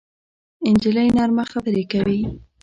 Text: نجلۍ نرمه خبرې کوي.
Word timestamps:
نجلۍ 0.73 1.07
نرمه 1.17 1.43
خبرې 1.51 1.83
کوي. 1.91 2.19